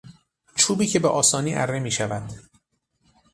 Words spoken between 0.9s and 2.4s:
به آسانی اره میشود